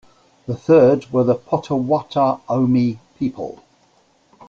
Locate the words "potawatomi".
1.35-2.97